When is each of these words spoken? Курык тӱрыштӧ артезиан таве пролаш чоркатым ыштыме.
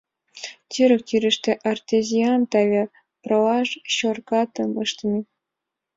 Курык 0.71 1.01
тӱрыштӧ 1.07 1.51
артезиан 1.69 2.41
таве 2.51 2.83
пролаш 3.23 3.69
чоркатым 3.95 4.71
ыштыме. 4.83 5.19